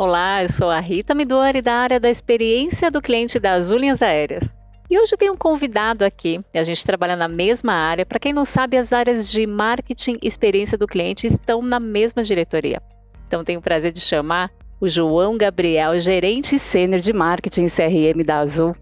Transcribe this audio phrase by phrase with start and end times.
[0.00, 4.56] Olá, eu sou a Rita Midori da área da experiência do cliente das Linhas Aéreas.
[4.88, 8.06] E hoje tenho um convidado aqui, a gente trabalha na mesma área.
[8.06, 12.22] Para quem não sabe, as áreas de marketing e experiência do cliente estão na mesma
[12.22, 12.80] diretoria.
[13.26, 18.38] Então tenho o prazer de chamar o João Gabriel, gerente sênior de marketing CRM da
[18.38, 18.76] Azul.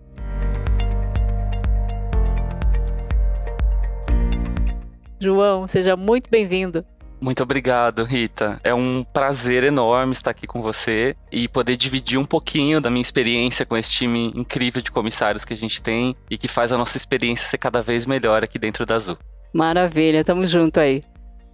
[5.19, 6.84] João, seja muito bem-vindo.
[7.20, 8.61] Muito obrigado, Rita.
[8.62, 13.02] É um prazer enorme estar aqui com você e poder dividir um pouquinho da minha
[13.02, 16.78] experiência com esse time incrível de comissários que a gente tem e que faz a
[16.78, 19.17] nossa experiência ser cada vez melhor aqui dentro da Azul.
[19.53, 21.03] Maravilha, tamo junto aí.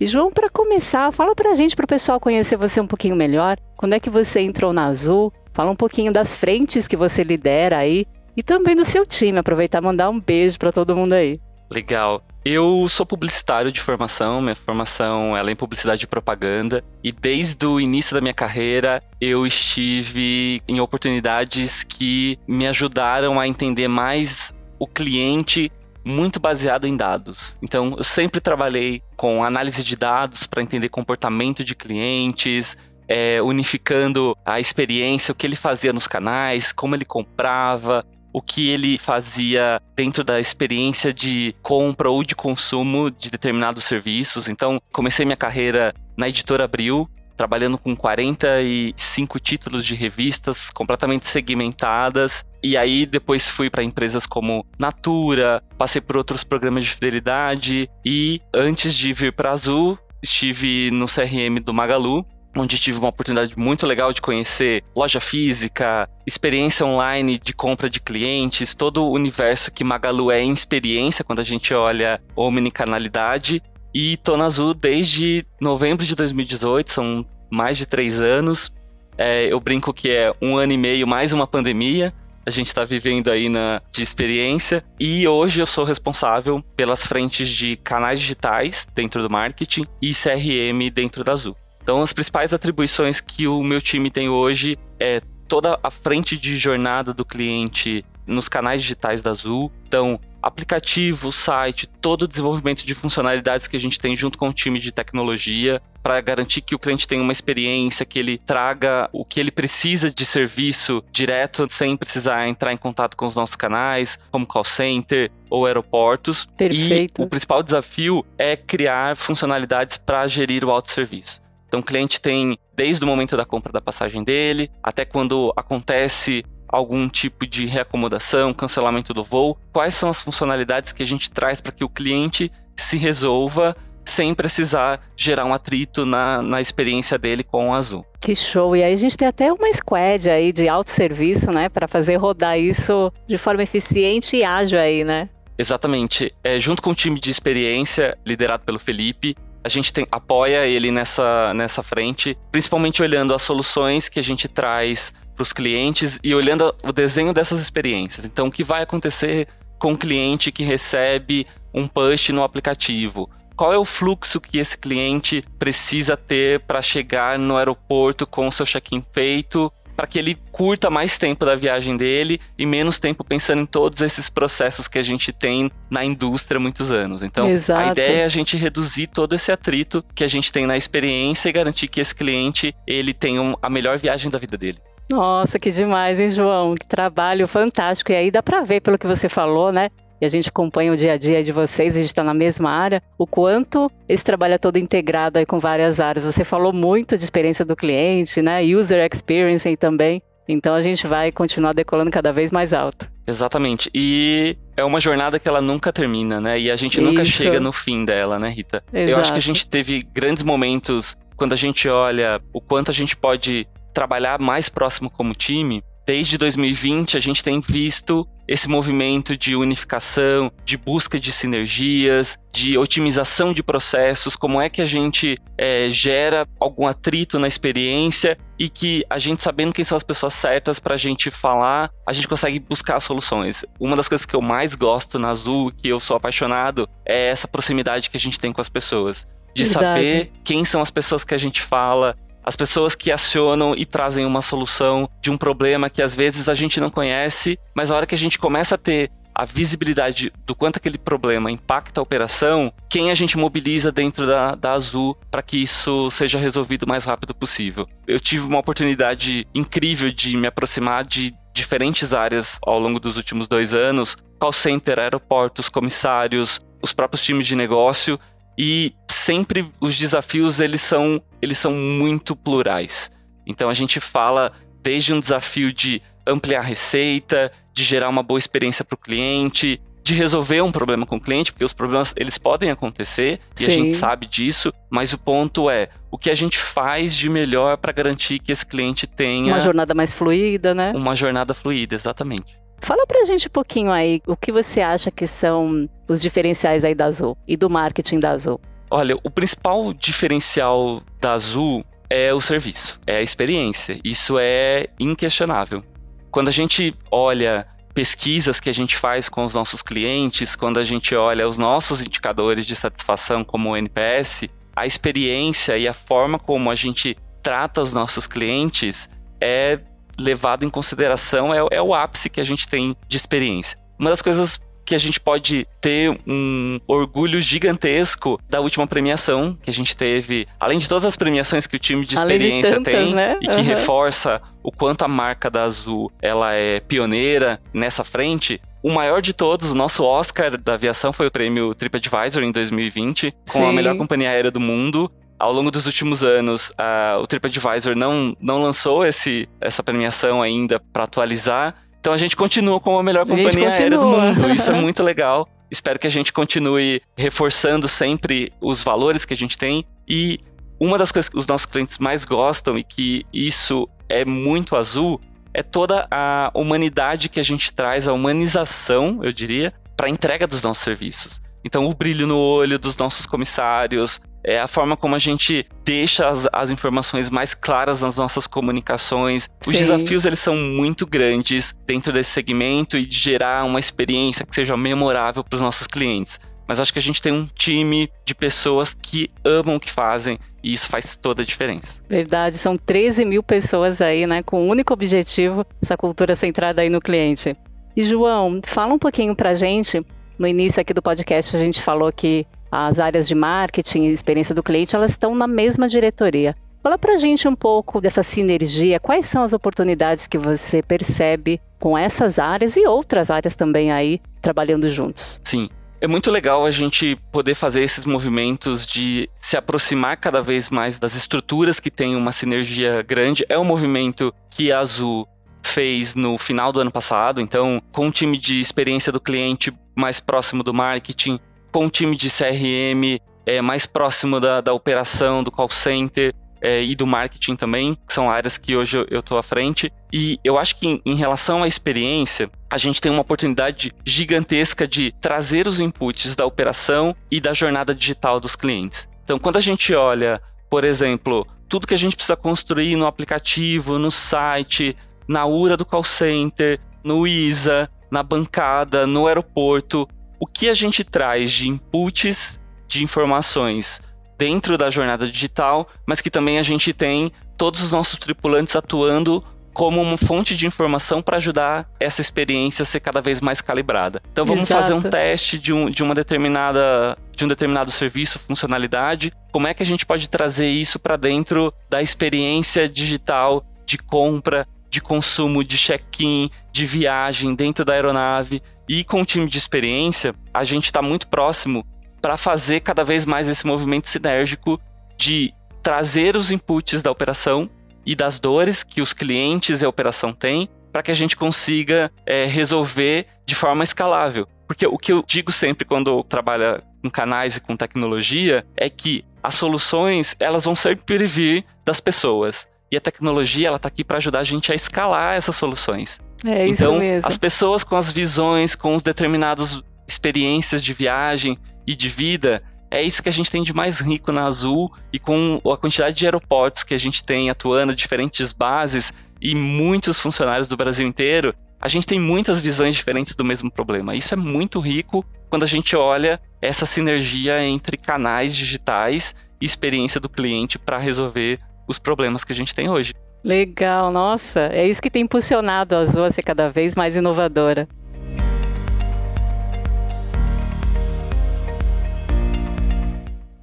[0.00, 3.56] E João, para começar, fala pra gente, pro pessoal conhecer você um pouquinho melhor.
[3.77, 5.33] Quando é que você entrou na Azul?
[5.52, 8.05] Fala um pouquinho das frentes que você lidera aí
[8.36, 9.38] e também do seu time.
[9.38, 11.38] Aproveitar e mandar um beijo para todo mundo aí.
[11.72, 12.22] Legal.
[12.44, 17.80] Eu sou publicitário de formação, minha formação é em publicidade e propaganda, e desde o
[17.80, 24.86] início da minha carreira eu estive em oportunidades que me ajudaram a entender mais o
[24.86, 25.70] cliente
[26.04, 27.56] muito baseado em dados.
[27.62, 34.36] Então, eu sempre trabalhei com análise de dados para entender comportamento de clientes, é, unificando
[34.44, 39.80] a experiência, o que ele fazia nos canais, como ele comprava, o que ele fazia
[39.94, 44.48] dentro da experiência de compra ou de consumo de determinados serviços.
[44.48, 52.44] Então, comecei minha carreira na editora Abril, trabalhando com 45 títulos de revistas completamente segmentadas.
[52.62, 58.41] E aí depois fui para empresas como Natura, passei por outros programas de fidelidade e
[58.55, 62.24] antes de vir para Azul, estive no CRM do Magalu,
[62.57, 68.01] onde tive uma oportunidade muito legal de conhecer loja física, experiência online de compra de
[68.01, 73.62] clientes, todo o universo que Magalu é em experiência quando a gente olha omnicanalidade.
[73.95, 78.74] E tô na Azul desde novembro de 2018, são mais de três anos.
[79.18, 82.12] É, eu brinco que é um ano e meio mais uma pandemia.
[82.45, 84.83] A gente está vivendo aí na, de experiência.
[84.98, 90.91] E hoje eu sou responsável pelas frentes de canais digitais dentro do marketing e CRM
[90.92, 91.57] dentro da Azul.
[91.82, 96.56] Então, as principais atribuições que o meu time tem hoje é toda a frente de
[96.56, 99.70] jornada do cliente nos canais digitais da Azul.
[99.86, 104.52] Então, aplicativo, site, todo o desenvolvimento de funcionalidades que a gente tem junto com o
[104.52, 109.24] time de tecnologia para garantir que o cliente tenha uma experiência, que ele traga o
[109.24, 114.18] que ele precisa de serviço direto, sem precisar entrar em contato com os nossos canais,
[114.30, 116.46] como call center ou aeroportos.
[116.56, 117.22] Perfeito.
[117.22, 121.42] E o principal desafio é criar funcionalidades para gerir o autosserviço.
[121.72, 126.44] Então o cliente tem desde o momento da compra da passagem dele, até quando acontece
[126.68, 131.62] algum tipo de reacomodação, cancelamento do voo, quais são as funcionalidades que a gente traz
[131.62, 133.75] para que o cliente se resolva
[134.05, 138.05] sem precisar gerar um atrito na, na experiência dele com o Azul.
[138.20, 138.76] Que show!
[138.76, 142.58] E aí a gente tem até uma squad aí de autosserviço, né, para fazer rodar
[142.58, 145.31] isso de forma eficiente e ágil aí, né?
[145.58, 146.34] Exatamente.
[146.43, 150.90] É, junto com o time de experiência, liderado pelo Felipe, a gente tem, apoia ele
[150.90, 156.34] nessa, nessa frente, principalmente olhando as soluções que a gente traz para os clientes e
[156.34, 158.25] olhando o desenho dessas experiências.
[158.25, 163.28] Então, o que vai acontecer com o cliente que recebe um push no aplicativo?
[163.56, 168.52] Qual é o fluxo que esse cliente precisa ter para chegar no aeroporto com o
[168.52, 173.23] seu check-in feito para que ele curta mais tempo da viagem dele e menos tempo
[173.23, 177.23] pensando em todos esses processos que a gente tem na indústria há muitos anos.
[177.23, 177.88] Então, Exato.
[177.88, 181.49] a ideia é a gente reduzir todo esse atrito que a gente tem na experiência
[181.49, 184.79] e garantir que esse cliente ele tenha a melhor viagem da vida dele.
[185.08, 186.75] Nossa, que demais, hein, João?
[186.75, 188.11] Que trabalho fantástico.
[188.11, 189.88] E aí dá para ver pelo que você falou, né?
[190.23, 192.71] E a gente acompanha o dia a dia de vocês, a gente está na mesma
[192.71, 196.25] área, o quanto esse trabalho é todo integrado aí com várias áreas.
[196.25, 198.63] Você falou muito de experiência do cliente, né?
[198.63, 200.23] User experience também.
[200.49, 203.11] Então a gente vai continuar decolando cada vez mais alto.
[203.27, 203.91] Exatamente.
[203.93, 206.57] E é uma jornada que ela nunca termina, né?
[206.57, 207.03] E a gente Isso.
[207.03, 208.85] nunca chega no fim dela, né, Rita?
[208.93, 209.11] Exato.
[209.11, 212.95] Eu acho que a gente teve grandes momentos quando a gente olha o quanto a
[212.95, 219.37] gente pode trabalhar mais próximo como time desde 2020 a gente tem visto esse movimento
[219.37, 225.37] de unificação, de busca de sinergias, de otimização de processos, como é que a gente
[225.56, 230.34] é, gera algum atrito na experiência e que a gente sabendo quem são as pessoas
[230.34, 233.64] certas para a gente falar, a gente consegue buscar soluções.
[233.81, 237.49] Uma das coisas que eu mais gosto na Azul, que eu sou apaixonado, é essa
[237.49, 239.26] proximidade que a gente tem com as pessoas.
[239.54, 240.08] De Verdade.
[240.08, 244.25] saber quem são as pessoas que a gente fala, as pessoas que acionam e trazem
[244.25, 248.06] uma solução de um problema que às vezes a gente não conhece, mas a hora
[248.06, 252.73] que a gente começa a ter a visibilidade do quanto aquele problema impacta a operação,
[252.91, 257.05] quem a gente mobiliza dentro da, da Azul para que isso seja resolvido o mais
[257.05, 257.89] rápido possível.
[258.06, 263.49] Eu tive uma oportunidade incrível de me aproximar de diferentes áreas ao longo dos últimos
[263.49, 268.19] dois anos call center, aeroportos, comissários, os próprios times de negócio
[268.56, 273.10] e sempre os desafios eles são, eles são muito plurais.
[273.46, 274.52] Então a gente fala
[274.82, 279.81] desde um desafio de ampliar a receita, de gerar uma boa experiência para o cliente,
[280.04, 283.64] de resolver um problema com o cliente, porque os problemas eles podem acontecer Sim.
[283.64, 287.28] e a gente sabe disso, mas o ponto é o que a gente faz de
[287.28, 290.93] melhor para garantir que esse cliente tenha uma jornada mais fluida, né?
[290.94, 292.62] Uma jornada fluida, exatamente.
[292.82, 296.96] Fala pra gente um pouquinho aí o que você acha que são os diferenciais aí
[296.96, 298.61] da Azul e do marketing da Azul.
[298.90, 304.00] Olha, o principal diferencial da Azul é o serviço, é a experiência.
[304.02, 305.84] Isso é inquestionável.
[306.29, 310.85] Quando a gente olha pesquisas que a gente faz com os nossos clientes, quando a
[310.85, 316.37] gente olha os nossos indicadores de satisfação como o NPS, a experiência e a forma
[316.37, 319.08] como a gente trata os nossos clientes
[319.40, 319.78] é
[320.19, 323.79] levado em consideração, é, é o ápice que a gente tem de experiência.
[323.99, 329.70] Uma das coisas que a gente pode ter um orgulho gigantesco da última premiação que
[329.70, 332.94] a gente teve, além de todas as premiações que o time de experiência de tantas,
[332.94, 333.38] tem né?
[333.41, 333.62] e que uhum.
[333.62, 338.61] reforça o quanto a marca da Azul ela é pioneira nessa frente.
[338.82, 343.32] O maior de todos, o nosso Oscar da aviação foi o prêmio TripAdvisor em 2020,
[343.49, 343.69] com Sim.
[343.69, 345.11] a melhor companhia aérea do mundo
[345.43, 350.79] ao longo dos últimos anos, uh, o TripAdvisor não, não lançou esse, essa premiação ainda
[350.79, 351.75] para atualizar.
[351.99, 354.50] Então a gente continua como a melhor a companhia aérea do mundo.
[354.50, 355.49] Isso é muito legal.
[355.69, 359.85] Espero que a gente continue reforçando sempre os valores que a gente tem.
[360.09, 360.39] E
[360.79, 365.21] uma das coisas que os nossos clientes mais gostam e que isso é muito azul
[365.53, 370.47] é toda a humanidade que a gente traz, a humanização, eu diria, para a entrega
[370.47, 371.41] dos nossos serviços.
[371.65, 376.29] Então, o brilho no olho dos nossos comissários, é a forma como a gente deixa
[376.29, 379.49] as, as informações mais claras nas nossas comunicações.
[379.67, 379.79] Os Sim.
[379.79, 384.77] desafios eles são muito grandes dentro desse segmento e de gerar uma experiência que seja
[384.77, 386.41] memorável para os nossos clientes.
[386.67, 390.39] Mas acho que a gente tem um time de pessoas que amam o que fazem
[390.62, 392.00] e isso faz toda a diferença.
[392.09, 396.83] Verdade, são 13 mil pessoas aí, né, com o um único objetivo, essa cultura centrada
[396.83, 397.56] aí no cliente.
[397.97, 400.05] E João, fala um pouquinho pra gente.
[400.38, 404.55] No início aqui do podcast a gente falou que as áreas de marketing e experiência
[404.55, 406.57] do cliente, elas estão na mesma diretoria.
[406.83, 411.61] Fala para a gente um pouco dessa sinergia, quais são as oportunidades que você percebe
[411.79, 415.39] com essas áreas e outras áreas também aí, trabalhando juntos.
[415.45, 415.69] Sim,
[416.01, 420.99] é muito legal a gente poder fazer esses movimentos de se aproximar cada vez mais
[420.99, 423.45] das estruturas que têm uma sinergia grande.
[423.49, 425.29] É um movimento que a Azul
[425.63, 430.19] fez no final do ano passado, então, com um time de experiência do cliente mais
[430.19, 431.39] próximo do marketing,
[431.73, 436.83] com um time de CRM é, mais próximo da, da operação, do call center é,
[436.83, 439.93] e do marketing também, que são áreas que hoje eu estou à frente.
[440.13, 444.87] E eu acho que em, em relação à experiência, a gente tem uma oportunidade gigantesca
[444.87, 449.09] de trazer os inputs da operação e da jornada digital dos clientes.
[449.25, 453.99] Então, quando a gente olha, por exemplo, tudo que a gente precisa construir no aplicativo,
[453.99, 460.07] no site, na URA do call center, no ISA, na bancada, no aeroporto,
[460.42, 462.58] o que a gente traz de inputs
[462.88, 464.02] de informações
[464.37, 469.44] dentro da jornada digital, mas que também a gente tem todos os nossos tripulantes atuando
[469.72, 474.20] como uma fonte de informação para ajudar essa experiência a ser cada vez mais calibrada.
[474.32, 474.82] Então vamos Exato.
[474.82, 479.32] fazer um teste de, um, de uma determinada de um determinado serviço, funcionalidade.
[479.52, 484.66] Como é que a gente pode trazer isso para dentro da experiência digital de compra,
[484.90, 488.61] de consumo, de check-in, de viagem dentro da aeronave?
[488.89, 491.87] E com o time de experiência, a gente está muito próximo
[492.21, 494.81] para fazer cada vez mais esse movimento sinérgico
[495.17, 497.69] de trazer os inputs da operação
[498.07, 502.12] e das dores que os clientes e a operação têm para que a gente consiga
[502.27, 504.47] é, resolver de forma escalável.
[504.67, 509.25] Porque o que eu digo sempre quando trabalho com canais e com tecnologia é que
[509.43, 512.69] as soluções elas vão sempre vir das pessoas.
[512.92, 516.20] E a tecnologia ela está aqui para ajudar a gente a escalar essas soluções.
[516.44, 517.26] É isso então, mesmo.
[517.26, 521.56] as pessoas com as visões, com os determinados experiências de viagem
[521.87, 525.18] e de vida, é isso que a gente tem de mais rico na Azul e
[525.18, 530.68] com a quantidade de aeroportos que a gente tem atuando, diferentes bases e muitos funcionários
[530.68, 534.14] do Brasil inteiro, a gente tem muitas visões diferentes do mesmo problema.
[534.14, 540.20] Isso é muito rico quando a gente olha essa sinergia entre canais digitais e experiência
[540.20, 543.12] do cliente para resolver os problemas que a gente tem hoje.
[543.45, 547.89] Legal, nossa, é isso que tem impulsionado a Azul a ser cada vez mais inovadora.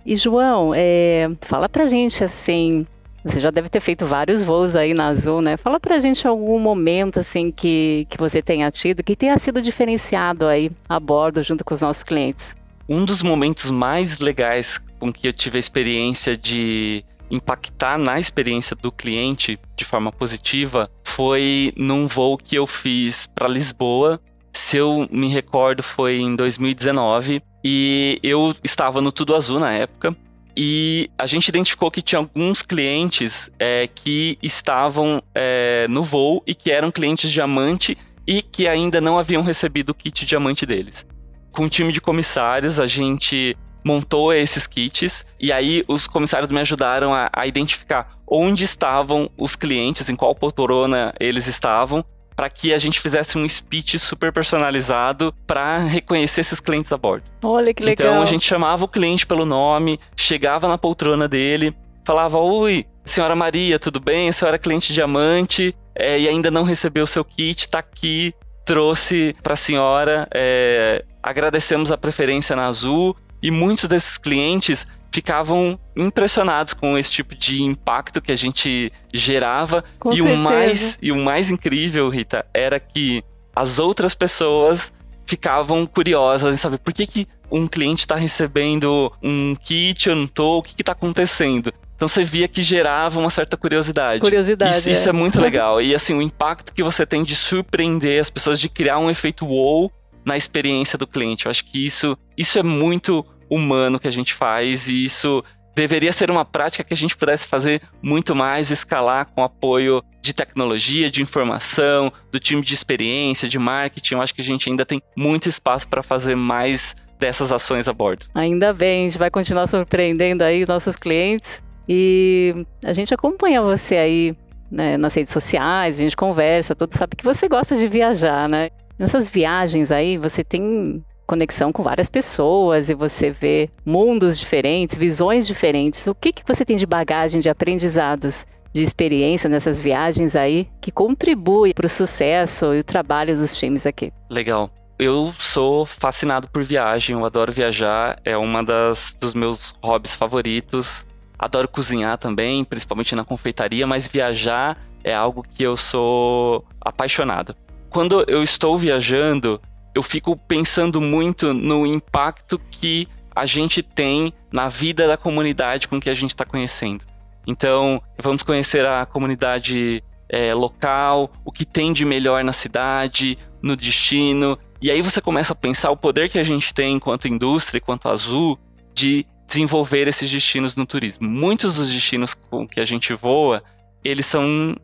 [0.05, 2.85] E João, é, fala pra gente assim,
[3.23, 5.55] você já deve ter feito vários voos aí na Azul, né?
[5.55, 10.47] Fala pra gente algum momento assim que, que você tenha tido que tenha sido diferenciado
[10.47, 12.55] aí a bordo junto com os nossos clientes.
[12.87, 18.75] Um dos momentos mais legais com que eu tive a experiência de impactar na experiência
[18.75, 24.19] do cliente de forma positiva foi num voo que eu fiz para Lisboa.
[24.51, 30.15] Se eu me recordo, foi em 2019 e eu estava no Tudo Azul na época.
[30.57, 36.53] E a gente identificou que tinha alguns clientes é, que estavam é, no voo e
[36.53, 41.05] que eram clientes diamante e que ainda não haviam recebido o kit diamante deles.
[41.51, 43.57] Com um time de comissários, a gente
[43.89, 49.55] montou esses kits e aí os comissários me ajudaram a, a identificar onde estavam os
[49.55, 52.05] clientes, em qual poltrona eles estavam,
[52.35, 57.23] para que a gente fizesse um speech super personalizado para reconhecer esses clientes a bordo.
[57.43, 58.07] Olha que legal.
[58.07, 63.35] Então a gente chamava o cliente pelo nome, chegava na poltrona dele, falava: Oi, senhora
[63.35, 64.29] Maria, tudo bem?
[64.29, 68.33] A senhora é cliente diamante é, e ainda não recebeu o seu kit, tá aqui,
[68.63, 70.27] trouxe para a senhora.
[70.31, 77.35] É, agradecemos a preferência na Azul e muitos desses clientes ficavam impressionados com esse tipo
[77.35, 79.83] de impacto que a gente gerava.
[79.99, 80.35] Com e certeza.
[80.35, 83.23] o mais e o mais incrível, Rita, era que
[83.55, 84.91] as outras pessoas
[85.25, 90.57] ficavam curiosas em saber por que, que um cliente está recebendo um kit, não tô,
[90.57, 91.73] o que está acontecendo.
[91.95, 94.21] Então você via que gerava uma certa curiosidade.
[94.21, 94.77] Curiosidade.
[94.77, 95.81] Isso, isso é muito legal.
[95.81, 99.45] E assim, o impacto que você tem de surpreender as pessoas, de criar um efeito
[99.45, 99.91] wow
[100.25, 101.45] na experiência do cliente.
[101.45, 105.43] Eu acho que isso, isso é muito humano que a gente faz e isso
[105.75, 110.33] deveria ser uma prática que a gente pudesse fazer muito mais, escalar com apoio de
[110.33, 114.15] tecnologia, de informação, do time de experiência, de marketing.
[114.15, 117.93] Eu acho que a gente ainda tem muito espaço para fazer mais dessas ações a
[117.93, 118.25] bordo.
[118.33, 123.61] Ainda bem, a gente vai continuar surpreendendo aí os nossos clientes e a gente acompanha
[123.61, 124.37] você aí
[124.71, 128.69] né, nas redes sociais, a gente conversa, todos sabem que você gosta de viajar, né?
[128.99, 135.47] Nessas viagens aí, você tem conexão com várias pessoas e você vê mundos diferentes, visões
[135.47, 136.05] diferentes.
[136.05, 140.91] O que, que você tem de bagagem, de aprendizados, de experiência nessas viagens aí que
[140.91, 144.11] contribui para o sucesso e o trabalho dos times aqui?
[144.29, 144.69] Legal.
[144.97, 151.05] Eu sou fascinado por viagem, eu adoro viajar, é uma das dos meus hobbies favoritos.
[151.37, 157.55] Adoro cozinhar também, principalmente na confeitaria, mas viajar é algo que eu sou apaixonado.
[157.89, 159.61] Quando eu estou viajando,
[159.95, 165.99] eu fico pensando muito no impacto que a gente tem na vida da comunidade com
[165.99, 167.05] que a gente está conhecendo.
[167.47, 173.75] Então, vamos conhecer a comunidade é, local, o que tem de melhor na cidade, no
[173.75, 174.57] destino.
[174.81, 178.07] E aí você começa a pensar o poder que a gente tem enquanto indústria, enquanto
[178.07, 178.59] Azul,
[178.93, 181.27] de desenvolver esses destinos no turismo.
[181.27, 183.63] Muitos dos destinos com que a gente voa,
[184.03, 184.75] eles são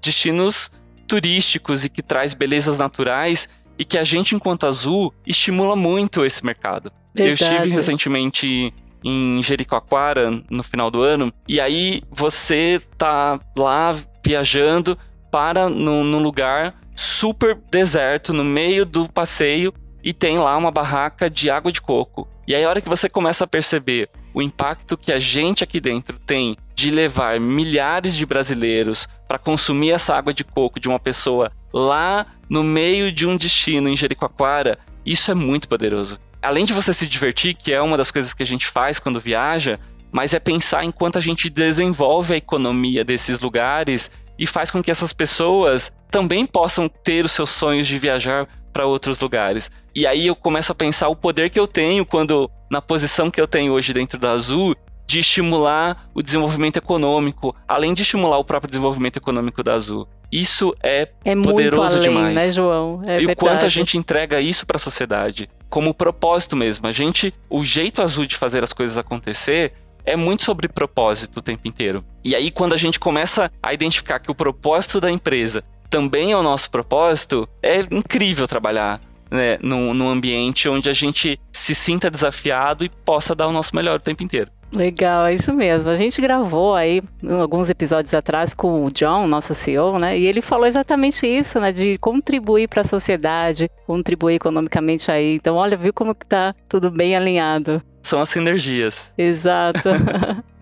[0.00, 0.70] destinos
[1.04, 6.44] turísticos e que traz belezas naturais e que a gente, enquanto Azul, estimula muito esse
[6.44, 6.92] mercado.
[7.14, 7.44] Verdade.
[7.44, 8.72] Eu estive recentemente
[9.04, 13.94] em Jericoacoara no final do ano, e aí você tá lá
[14.24, 14.98] viajando
[15.30, 21.28] para num, num lugar super deserto, no meio do passeio, e tem lá uma barraca
[21.28, 22.26] de água de coco.
[22.46, 25.80] E aí, a hora que você começa a perceber o impacto que a gente aqui
[25.80, 30.98] dentro tem de levar milhares de brasileiros para consumir essa água de coco de uma
[30.98, 36.18] pessoa lá no meio de um destino em Jericoacoara, isso é muito poderoso.
[36.42, 39.18] Além de você se divertir, que é uma das coisas que a gente faz quando
[39.18, 39.80] viaja,
[40.12, 44.90] mas é pensar enquanto a gente desenvolve a economia desses lugares e faz com que
[44.90, 49.70] essas pessoas também possam ter os seus sonhos de viajar para outros lugares.
[49.94, 53.40] E aí eu começo a pensar o poder que eu tenho quando, na posição que
[53.40, 54.74] eu tenho hoje dentro da Azul,
[55.06, 60.08] de estimular o desenvolvimento econômico, além de estimular o próprio desenvolvimento econômico da Azul.
[60.32, 62.34] Isso é, É poderoso muito além, demais.
[62.34, 63.00] né, João?
[63.06, 63.74] É e o quanto a verdade.
[63.74, 66.88] gente entrega isso para a sociedade, como propósito mesmo.
[66.88, 69.72] A gente, o jeito azul de fazer as coisas acontecer
[70.04, 72.04] é muito sobre propósito o tempo inteiro.
[72.24, 75.62] E aí, quando a gente começa a identificar que o propósito da empresa
[75.94, 81.38] também é o nosso propósito, é incrível trabalhar né, num, num ambiente onde a gente
[81.52, 84.50] se sinta desafiado e possa dar o nosso melhor o tempo inteiro.
[84.74, 85.92] Legal, é isso mesmo.
[85.92, 90.18] A gente gravou aí alguns episódios atrás com o John, nosso CEO, né?
[90.18, 91.70] E ele falou exatamente isso, né?
[91.70, 95.36] De contribuir para a sociedade, contribuir economicamente aí.
[95.36, 97.80] Então, olha, viu como que tá tudo bem alinhado.
[98.02, 99.14] São as sinergias.
[99.16, 99.90] Exato.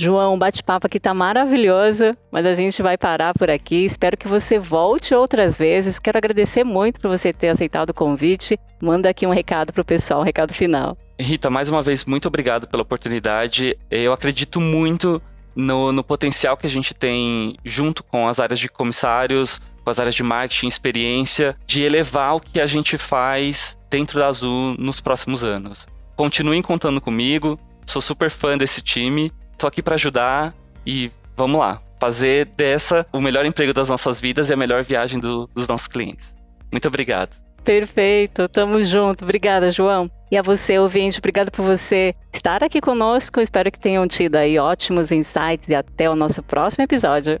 [0.00, 3.84] João, o bate-papo aqui tá maravilhoso, mas a gente vai parar por aqui.
[3.84, 5.98] Espero que você volte outras vezes.
[5.98, 8.56] Quero agradecer muito por você ter aceitado o convite.
[8.80, 10.96] Manda aqui um recado pro pessoal, um recado final.
[11.18, 13.76] Rita, mais uma vez, muito obrigado pela oportunidade.
[13.90, 15.20] Eu acredito muito
[15.52, 19.98] no, no potencial que a gente tem junto com as áreas de comissários, com as
[19.98, 25.00] áreas de marketing, experiência, de elevar o que a gente faz dentro da Azul nos
[25.00, 25.88] próximos anos.
[26.14, 30.54] Continuem contando comigo, sou super fã desse time tô aqui para ajudar
[30.86, 35.18] e vamos lá, fazer dessa o melhor emprego das nossas vidas e a melhor viagem
[35.18, 36.34] do, dos nossos clientes.
[36.70, 37.36] Muito obrigado.
[37.64, 39.24] Perfeito, tamo junto.
[39.24, 40.10] Obrigada, João.
[40.30, 43.40] E a você, ouvinte, obrigado por você estar aqui conosco.
[43.40, 47.40] Espero que tenham tido aí ótimos insights e até o nosso próximo episódio.